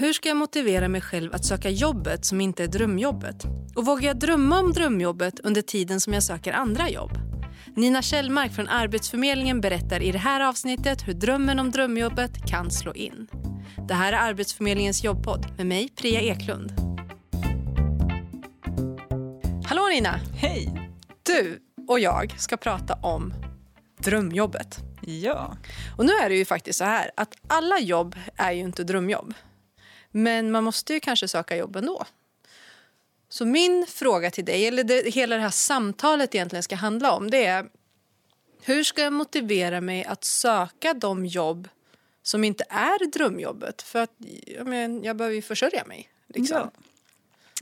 [0.00, 3.44] Hur ska jag motivera mig själv att söka jobbet som inte är drömjobbet?
[3.76, 7.10] Och vågar jag drömma om drömjobbet under tiden som jag söker andra jobb?
[7.76, 12.94] Nina Kjellmark från Arbetsförmedlingen berättar i det här avsnittet hur drömmen om drömjobbet kan slå
[12.94, 13.26] in.
[13.88, 16.72] Det här är Arbetsförmedlingens jobbpodd med mig, Priya Eklund.
[19.64, 20.20] Hallå Nina!
[20.36, 20.90] Hej!
[21.22, 21.58] Du
[21.88, 23.34] och jag ska prata om
[23.98, 24.78] drömjobbet.
[25.00, 25.56] Ja.
[25.96, 29.34] Och nu är det ju faktiskt så här att alla jobb är ju inte drömjobb.
[30.10, 32.04] Men man måste ju kanske söka jobb ändå.
[33.28, 37.30] Så min fråga till dig, eller det, hela det här samtalet egentligen ska handla om,
[37.30, 37.66] det är
[38.62, 41.68] hur ska jag motivera mig att söka de jobb
[42.22, 43.82] som inte är drömjobbet?
[43.82, 44.14] För att
[44.46, 46.08] jag, men, jag behöver ju försörja mig.
[46.26, 46.56] Liksom.
[46.56, 46.70] Ja.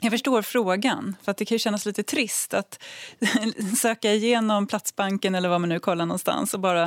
[0.00, 2.82] Jag förstår frågan, för att det kan kännas lite trist att
[3.78, 6.86] söka igenom Platsbanken eller vad man nu kollar någonstans och bara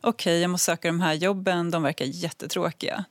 [0.00, 3.04] okej, okay, jag måste söka de här jobben, de verkar jättetråkiga.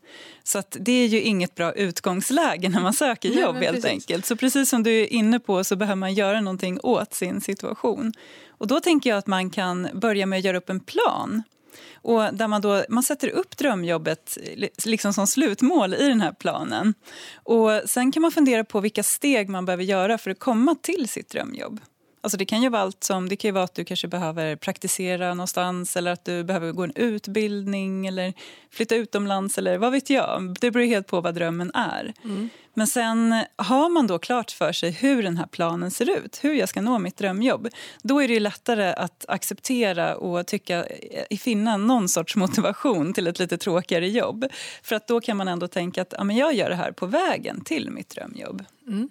[0.43, 4.25] Så det är ju inget bra utgångsläge när man söker jobb Nej, helt enkelt.
[4.25, 8.13] Så precis som du är inne på så behöver man göra någonting åt sin situation.
[8.49, 11.43] Och då tänker jag att man kan börja med att göra upp en plan
[11.95, 14.37] och där man, då, man sätter upp drömjobbet
[14.85, 16.93] liksom som slutmål i den här planen.
[17.35, 21.09] Och sen kan man fundera på vilka steg man behöver göra för att komma till
[21.09, 21.79] sitt drömjobb.
[22.23, 25.33] Alltså det kan ju vara allt som, det kan vara att du kanske behöver praktisera
[25.33, 28.33] någonstans eller att du behöver gå en utbildning eller
[28.71, 30.55] flytta utomlands eller vad vet jag.
[30.61, 32.13] Det beror helt på vad drömmen är.
[32.23, 32.49] Mm.
[32.73, 36.53] Men sen har man då klart för sig hur den här planen ser ut, hur
[36.53, 37.69] jag ska nå mitt drömjobb.
[38.03, 43.39] Då är det lättare att acceptera och tycka, eh, finna någon sorts motivation till ett
[43.39, 44.45] lite tråkigare jobb.
[44.83, 47.05] För att då kan man ändå tänka att ja, men jag gör det här på
[47.05, 48.65] vägen till mitt drömjobb.
[48.87, 49.09] Mm.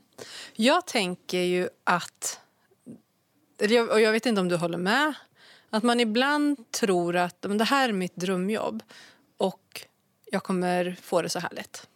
[0.55, 2.41] Jag tänker ju att
[3.91, 5.15] och jag vet inte om du håller med,
[5.71, 8.83] att man ibland tror att det här är mitt drömjobb
[9.37, 9.87] och
[10.31, 11.89] jag kommer få det så här lätt.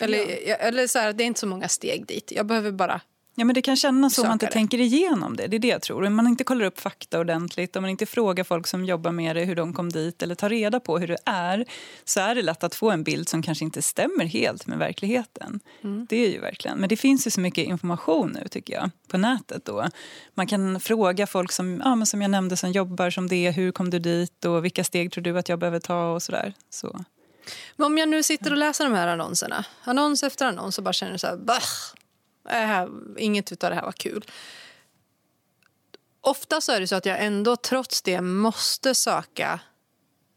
[0.00, 0.54] Eller, ja.
[0.54, 2.32] eller så här, det är inte så många steg dit.
[2.32, 3.00] Jag behöver bara
[3.34, 5.46] Ja, men det kan kännas så om man inte tänker igenom det.
[5.46, 6.04] Det är det jag tror.
[6.04, 9.36] Om man inte kollar upp fakta ordentligt, om man inte frågar folk som jobbar med
[9.36, 11.64] det hur de kom dit eller tar reda på hur det är,
[12.04, 15.60] så är det lätt att få en bild som kanske inte stämmer helt med verkligheten.
[15.84, 16.06] Mm.
[16.08, 16.78] Det är ju verkligen.
[16.78, 19.88] Men det finns ju så mycket information nu tycker jag, på nätet då.
[20.34, 23.72] Man kan fråga folk som, ja, men som jag nämnde som jobbar som det, hur
[23.72, 26.54] kom du dit och vilka steg tror du att jag behöver ta och sådär.
[26.70, 27.04] Så.
[27.76, 30.92] Men om jag nu sitter och läser de här annonserna, annons efter annons och bara
[30.92, 31.62] känner så här, bah,
[32.48, 32.86] äh,
[33.18, 34.24] inget av det här var kul.
[36.20, 39.60] Ofta så är det så att jag ändå trots det måste söka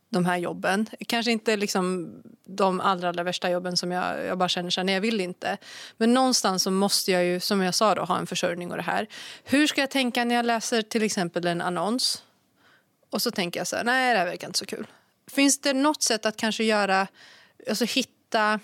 [0.09, 0.88] de här jobben.
[1.08, 2.14] Kanske inte liksom
[2.46, 5.58] de allra, allra värsta jobben som jag, jag bara känner att jag vill inte.
[5.97, 8.84] Men någonstans så måste jag ju, som jag sa då, ha en försörjning och det
[8.84, 9.08] här.
[9.44, 12.24] Hur ska jag tänka när jag läser till exempel en annons?
[13.09, 14.88] Och så tänker jag så här, nej det här verkar inte så kul.
[15.28, 17.08] Finns det något sätt att kanske göra,
[17.70, 18.59] alltså hitta,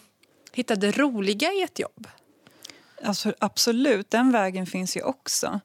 [0.51, 2.07] hitta det roliga i ett jobb?
[3.03, 5.59] Alltså, absolut, den vägen finns ju också.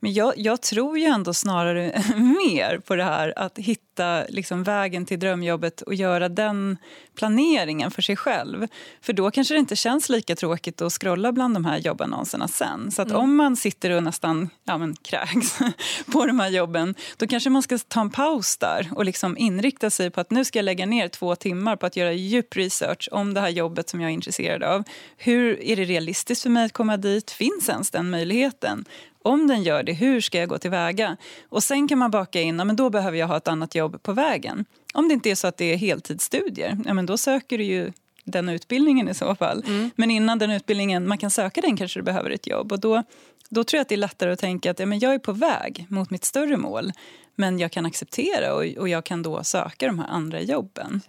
[0.00, 5.06] Men jag, jag, tror ju ändå snarare mer på det här att hitta liksom vägen
[5.06, 6.76] till drömjobbet och göra den
[7.14, 8.66] planeringen för sig själv.
[9.00, 12.90] För då kanske det inte känns lika tråkigt att scrolla bland de här jobbannonserna sen.
[12.90, 13.20] Så att mm.
[13.20, 15.58] om man sitter och nästan ja, men, kräks
[16.12, 19.90] på de här jobben då kanske man ska ta en paus där och liksom inrikta
[19.90, 23.08] sig på att nu ska jag lägga ner två timmar på att göra djup research
[23.12, 24.84] om det här jobbet som jag är intresserad av.
[25.16, 27.30] Hur Är det realistiskt för mig att komma dit?
[27.30, 28.84] Finns ens den möjligheten?
[29.22, 31.16] Om den gör det, hur ska jag gå tillväga?
[31.48, 34.02] Och sen kan man baka in, ja, men då behöver jag ha ett annat jobb
[34.02, 34.64] på vägen.
[34.94, 37.92] Om det inte är så att det är heltidsstudier, ja, men då söker du ju
[38.24, 39.64] den utbildningen i så fall.
[39.66, 39.90] Mm.
[39.96, 42.72] Men innan den utbildningen man kan söka den kanske du behöver ett jobb.
[42.72, 43.02] Och då,
[43.48, 45.32] då tror jag att det är lättare att tänka att ja, men jag är på
[45.32, 46.92] väg mot mitt större mål.
[47.34, 51.00] Men jag kan acceptera och, och jag kan då söka de här andra jobben.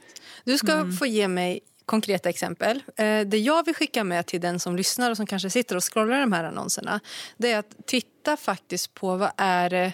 [0.43, 0.91] Du ska mm.
[0.93, 2.83] få ge mig konkreta exempel.
[2.95, 5.93] Eh, det jag vill skicka med till den som lyssnar och som kanske sitter och
[5.93, 6.99] scrollar de här annonserna
[7.37, 9.93] det är att titta faktiskt på vad är det...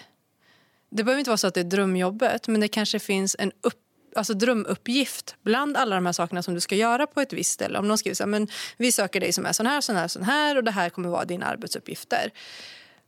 [0.90, 3.80] Det behöver inte vara så att det är drömjobbet men det kanske finns en upp,
[4.16, 7.78] alltså drömuppgift bland alla de här sakerna som du ska göra på ett visst ställe.
[7.78, 10.08] Om någon skriver så här, men vi söker dig som är sån här, sån här,
[10.08, 12.30] sån här och det här kommer vara dina arbetsuppgifter.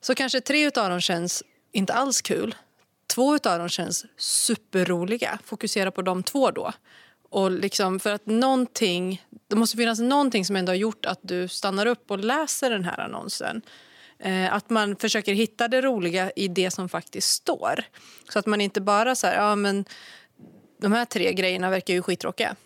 [0.01, 1.43] Så kanske tre av dem känns
[1.73, 2.55] inte alls kul.
[3.15, 5.39] Två av dem känns superroliga.
[5.45, 6.73] Fokusera på de två då.
[7.31, 11.49] Och liksom för att någonting, det måste finnas någonting som ändå har gjort att du
[11.49, 13.63] stannar upp och läser den här annonsen.
[14.19, 17.85] Eh, att man försöker hitta det roliga i det som faktiskt står.
[18.29, 19.85] Så att man inte bara säger ja men
[20.81, 22.57] de här tre grejerna verkar ju skittråkiga.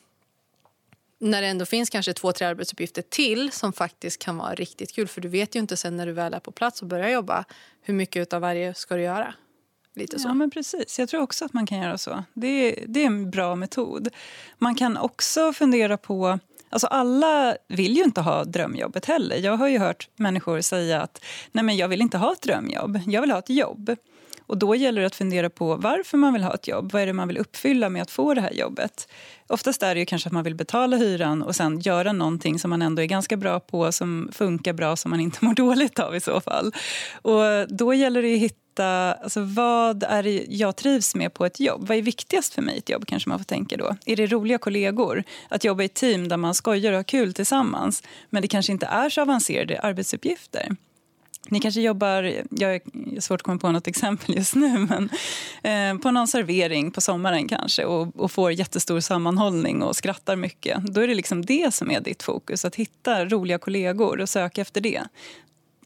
[1.19, 5.09] När det ändå finns kanske två, tre arbetsuppgifter till som faktiskt kan vara riktigt kul.
[5.09, 7.44] För du vet ju inte sen när du väl är på plats och börjar jobba
[7.82, 9.35] hur mycket av varje ska du göra.
[9.94, 10.29] Lite så.
[10.29, 10.99] Ja, men precis.
[10.99, 12.25] Jag tror också att man kan göra så.
[12.35, 14.09] Det är, det är en bra metod.
[14.59, 16.39] Man kan också fundera på
[16.73, 19.37] Alltså alla vill ju inte ha drömjobbet heller.
[19.37, 23.00] Jag har ju hört människor säga att nej men jag vill inte ha ett drömjobb,
[23.06, 23.97] jag vill ha ett jobb.
[24.47, 26.93] Och då gäller det att fundera på varför man vill ha ett jobb.
[26.93, 29.09] Vad är det man vill uppfylla med att få det här jobbet?
[29.47, 32.71] Oftast är det ju kanske att man vill betala hyran och sen göra någonting som
[32.71, 36.17] man ändå är ganska bra på, som funkar bra, som man inte mår dåligt av
[36.17, 36.73] i så fall.
[37.23, 41.61] Och då gäller det att hitta, alltså vad är det jag trivs med på ett
[41.61, 41.89] jobb?
[41.89, 43.97] Vad är viktigast för mig i ett jobb kanske man får tänka då?
[44.07, 45.25] Är det roliga kollegor?
[45.49, 48.73] Att jobba i ett team där man skojar och har kul tillsammans, men det kanske
[48.73, 50.77] inte är så avancerade arbetsuppgifter?
[51.49, 55.11] Ni kanske jobbar, jag har svårt att komma på något exempel just nu, men
[55.63, 60.87] eh, på någon servering på sommaren kanske och, och, får jättestor sammanhållning och skrattar mycket.
[60.87, 64.61] Då är det liksom det som är ditt fokus, att hitta roliga kollegor och söka
[64.61, 65.03] efter det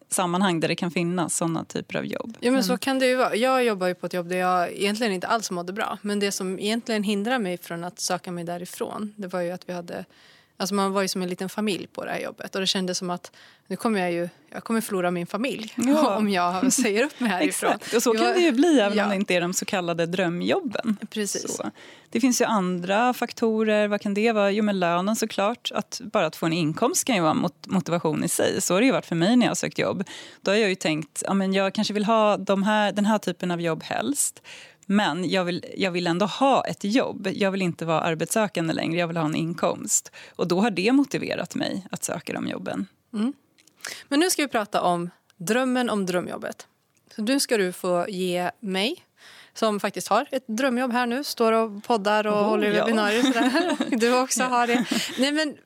[0.08, 2.36] sammanhang där det kan finnas såna typer av jobb.
[2.40, 3.36] Ja, men så kan det ju vara.
[3.36, 5.98] Jag jobbar ju på ett jobb där jag egentligen inte alls mådde bra.
[6.02, 9.68] Men det som egentligen hindrar mig från att söka mig därifrån det var ju att
[9.68, 10.04] vi hade
[10.56, 12.98] Alltså man var ju som en liten familj på det här jobbet och det kändes
[12.98, 13.32] som att
[13.66, 16.16] nu kommer jag ju jag kommer förlora min familj ja.
[16.18, 17.72] om jag säger upp mig härifrån.
[17.72, 17.94] Exakt.
[17.94, 19.04] Och så kan det ju bli även ja.
[19.04, 20.96] om det inte är de så kallade drömjobben.
[21.10, 21.56] Precis.
[21.56, 21.70] Så.
[22.10, 23.88] Det finns ju andra faktorer.
[23.88, 24.50] Vad kan det vara?
[24.50, 25.70] Jo, men lönen såklart.
[25.74, 28.60] Att bara att få en inkomst kan ju vara mot motivation i sig.
[28.62, 30.04] Så har det ju varit för mig när jag har sökt jobb.
[30.40, 33.18] Då har jag ju tänkt ja, men jag kanske vill ha de här, den här
[33.18, 34.42] typen av jobb helst.
[34.86, 37.28] Men jag vill, jag vill ändå ha ett jobb.
[37.32, 38.98] Jag vill inte vara arbetssökande längre.
[38.98, 40.12] Jag vill ha en inkomst.
[40.36, 42.86] Och då har det motiverat mig att söka de jobben.
[43.12, 43.32] Mm.
[44.08, 46.66] Men nu ska vi prata om drömmen om drömjobbet.
[47.16, 49.04] Så nu ska du få ge mig,
[49.54, 52.84] som faktiskt har ett drömjobb här nu, står och poddar och oh, håller ja.
[52.84, 53.22] webbinarier.
[53.22, 53.76] Sådär.
[53.96, 54.84] Du också har det.
[55.18, 55.56] Nej, men,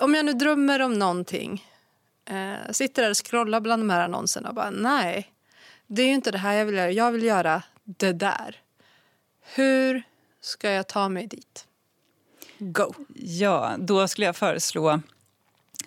[0.00, 1.66] om jag nu drömmer om någonting,
[2.30, 5.32] eh, sitter där och scrollar bland de här annonserna och bara nej,
[5.86, 6.90] det är ju inte det här jag vill göra.
[6.92, 7.62] Jag vill göra
[7.96, 8.56] det där.
[9.54, 10.02] Hur
[10.40, 11.66] ska jag ta mig dit?
[12.58, 12.92] Go!
[13.14, 15.00] Ja, då skulle jag föreslå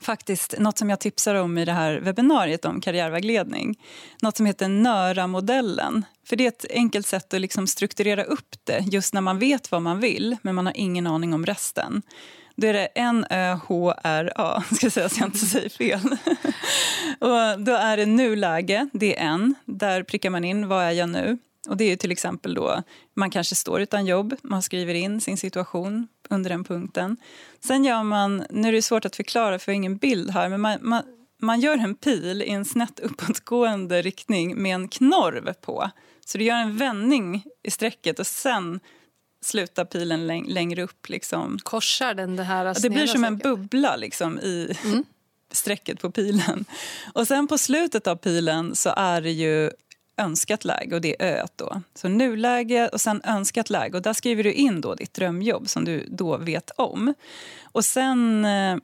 [0.01, 3.79] faktiskt något som jag tipsar om i det här webbinariet om karriärvägledning.
[4.21, 6.05] Något som heter NÖRA-modellen.
[6.25, 9.71] För det är ett enkelt sätt att liksom strukturera upp det just när man vet
[9.71, 12.01] vad man vill men man har ingen aning om resten.
[12.55, 16.01] Då är det N-Ö-H-R-A, ska jag säga så jag inte säger fel.
[17.19, 19.55] och då är det nuläge, det är N.
[19.65, 21.37] Där prickar man in vad är jag nu.
[21.69, 25.37] Och det är till exempel då, man kanske står utan jobb, man skriver in sin
[25.37, 27.17] situation under den punkten.
[27.59, 30.49] Sen gör man, nu är det svårt att förklara för jag har ingen bild här,
[30.49, 31.03] men man, man,
[31.41, 35.89] man gör en pil i en snett uppåtgående riktning med en knorv på.
[36.25, 38.79] Så du gör en vändning i strecket och sen
[39.41, 41.09] slutar pilen läng längre upp.
[41.09, 41.59] Liksom.
[41.63, 45.03] Korsar den det här ja, Det blir som en bubbla liksom, i mm.
[45.51, 46.65] strecket på pilen.
[47.13, 49.71] Och sen på slutet av pilen så är det ju
[50.21, 51.81] önskat läge och det är öet då.
[51.95, 55.85] Så nuläge och sen önskat läge och där skriver du in då ditt drömjobb som
[55.85, 57.13] du då vet om.
[57.63, 58.77] Och sen eh,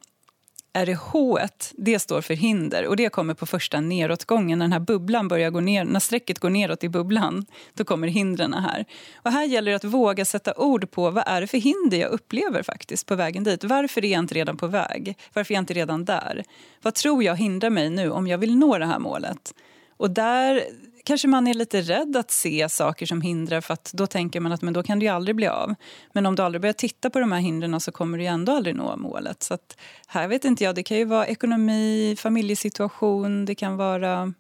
[0.77, 1.39] är det H,
[1.71, 5.49] det står för hinder och det kommer på första nedåtgången när den här bubblan börjar
[5.49, 8.85] gå ner, när strecket går neråt i bubblan, då kommer hindren här.
[9.15, 12.11] Och här gäller det att våga sätta ord på vad är det för hinder jag
[12.11, 13.63] upplever faktiskt på vägen dit.
[13.63, 15.17] Varför är jag inte redan på väg?
[15.33, 16.43] Varför är jag inte redan där?
[16.81, 19.53] Vad tror jag hindrar mig nu om jag vill nå det här målet?
[19.97, 20.63] Och där
[21.07, 24.51] kanske man är lite rädd att se saker som hindrar för att då tänker man
[24.51, 25.75] att men då kan det ju aldrig bli av.
[26.13, 28.51] Men om du aldrig börjar titta på de här hindren så kommer du ju ändå
[28.51, 29.43] aldrig nå målet.
[29.43, 34.33] Så att, här vet inte jag, det kan ju vara ekonomi, familjesituation, det kan vara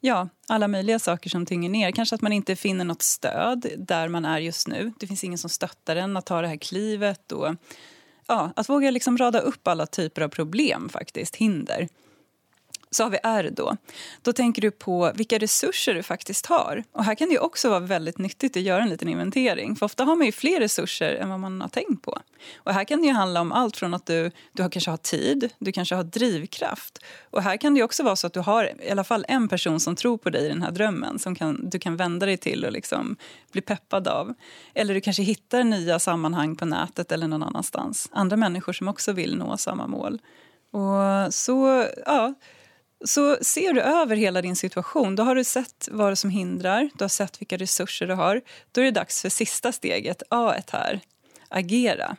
[0.00, 1.90] ja, alla möjliga saker som tynger ner.
[1.90, 4.92] Kanske att man inte finner något stöd där man är just nu.
[4.98, 7.32] Det finns ingen som stöttar en att ta det här klivet.
[7.32, 7.54] Och,
[8.26, 11.88] ja, att våga liksom rada upp alla typer av problem, faktiskt, hinder
[12.90, 13.76] så har vi R då.
[14.22, 16.84] Då tänker du på vilka resurser du faktiskt har.
[16.92, 19.76] Och här kan det också vara väldigt nyttigt att göra en liten inventering.
[19.76, 22.18] För ofta har man ju fler resurser än vad man har tänkt på.
[22.56, 25.50] Och här kan det handla om allt från att du, du har kanske har tid,
[25.58, 27.04] du kanske har drivkraft.
[27.30, 29.80] Och här kan det också vara så att du har i alla fall en person
[29.80, 32.64] som tror på dig i den här drömmen som kan, du kan vända dig till
[32.64, 33.16] och liksom
[33.52, 34.34] bli peppad av.
[34.74, 38.08] Eller du kanske hittar nya sammanhang på nätet eller någon annanstans.
[38.12, 40.20] Andra människor som också vill nå samma mål.
[40.70, 42.34] Och så, ja
[43.04, 45.16] så ser du över hela din situation.
[45.16, 48.40] Då har du sett vad som hindrar, du har sett vilka resurser du har.
[48.72, 51.00] Då är det dags för sista steget, A1 här,
[51.48, 52.16] agera.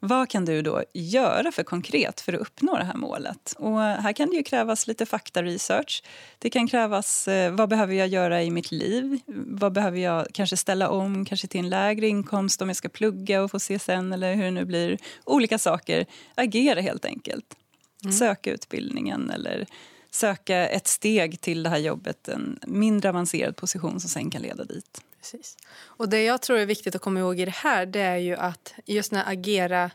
[0.00, 3.54] Vad kan du då göra för konkret för att uppnå det här målet?
[3.58, 6.02] Och här kan det ju krävas lite faktaresearch.
[6.38, 9.20] Det kan krävas eh, vad behöver jag göra i mitt liv?
[9.46, 13.42] Vad behöver jag kanske ställa om kanske till en lägre inkomst om jag ska plugga
[13.42, 14.98] och få CSN eller hur det nu blir.
[15.24, 16.06] Olika saker.
[16.34, 17.56] Agera helt enkelt.
[18.04, 18.12] Mm.
[18.12, 19.66] Söka utbildningen eller
[20.10, 24.64] söka ett steg till det här jobbet, en mindre avancerad position som sen kan leda
[24.64, 25.00] dit.
[25.20, 25.56] Precis.
[25.84, 28.36] Och Det jag tror är viktigt att komma ihåg i det här det är ju
[28.36, 29.90] att just när agera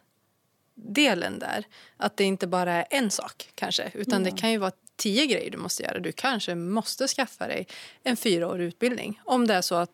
[0.75, 1.65] delen där.
[1.97, 5.51] Att det inte bara är en sak kanske, utan det kan ju vara tio grejer
[5.51, 5.99] du måste göra.
[5.99, 7.67] Du kanske måste skaffa dig
[8.03, 9.91] en fyraårig utbildning om det är så att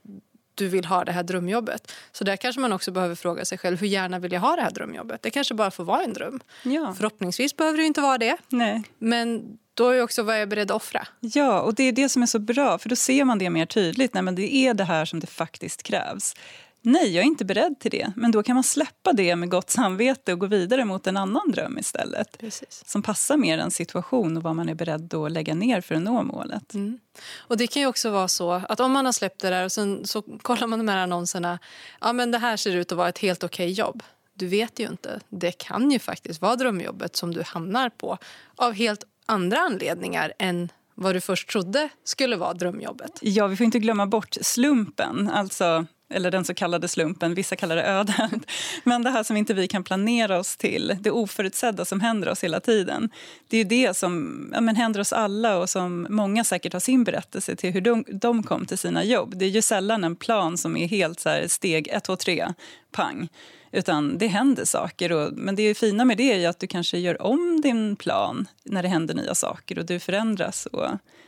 [0.56, 1.92] du vill ha det här drömjobbet.
[2.12, 4.62] Så där kanske man också behöver fråga sig själv hur gärna vill jag ha det
[4.62, 5.22] här drömjobbet.
[5.22, 6.40] Det kanske bara får vara en dröm.
[6.64, 6.94] Ja.
[6.98, 8.38] Förhoppningsvis behöver det inte vara det.
[8.50, 8.84] Nej.
[8.98, 11.08] Men då är också vad jag är beredd att offra.
[11.20, 13.66] Ja, och det är det som är så bra, för då ser man det mer
[13.66, 14.14] tydligt.
[14.14, 16.36] Nej, men det är det här som det faktiskt krävs.
[16.84, 18.14] Nej, jag är inte beredd till det.
[18.16, 21.52] Men då kan man släppa det med gott samvete och gå vidare mot en annan
[21.52, 22.38] dröm istället.
[22.38, 22.84] Precis.
[22.86, 26.02] Som passar mer en situation och vad man är beredd att lägga ner för att
[26.02, 26.74] nå målet.
[26.74, 27.00] Mm.
[27.38, 29.72] Och det kan ju också vara så att om man har släppt det där och
[29.72, 31.60] sen så kollar man de här annonserna.
[32.02, 34.04] Ja, men det här ser ut att vara ett helt okej jobb.
[34.34, 35.20] Du vet ju inte.
[35.30, 38.18] Det kan ju faktiskt vara drömjobbet som du hamnar på
[38.56, 43.20] av helt andra anledningar än vad du först trodde skulle vara drömjobbet.
[43.22, 45.30] Ja, vi får inte glömma bort slumpen.
[45.30, 48.32] Alltså eller den så kallade slumpen, vissa kallar det ödet.
[48.84, 52.44] Men det här som inte vi kan planera oss till, det oförutsedda som händer oss
[52.44, 53.10] hela tiden.
[53.48, 57.04] Det är det som ja, men händer oss alla och som många säkert har sin
[57.04, 59.34] berättelse till hur de, de kom till sina jobb.
[59.38, 62.48] Det är ju sällan en plan som är helt så här, steg ett, två, tre,
[62.92, 63.30] pang.
[63.72, 65.12] Utan det händer saker.
[65.12, 68.84] Och, men det fina med det är att du kanske gör om din plan när
[68.84, 70.66] det händer nya saker och du förändras.
[70.66, 70.88] Och,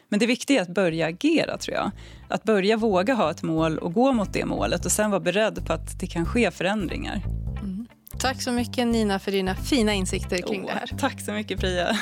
[0.10, 1.92] men det viktiga är att börja agera, tror jag.
[2.30, 5.66] Att börja våga ha ett mål och gå mot det målet och sen vara beredd
[5.66, 7.22] på att det kan ske förändringar.
[7.60, 7.88] Mm.
[8.20, 10.98] Tack så mycket Nina för dina fina insikter kring oh, det här.
[11.00, 11.98] Tack så mycket Priya.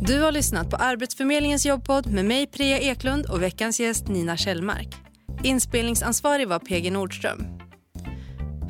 [0.00, 5.07] Du har lyssnat på Arbetsförmedlingens jobbpodd med mig Priya Eklund och veckans gäst Nina Kjellmark.
[5.42, 7.46] Inspelningsansvarig var PG Nordström.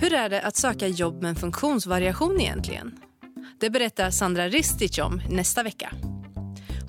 [0.00, 2.98] Hur är det att söka jobb med en funktionsvariation egentligen?
[3.60, 5.92] Det berättar Sandra Ristic om nästa vecka.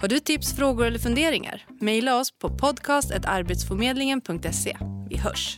[0.01, 1.65] Har du tips, frågor eller funderingar?
[1.81, 4.77] Mejla oss på podcast.arbetsförmedlingen.se.
[5.09, 5.57] Vi hörs!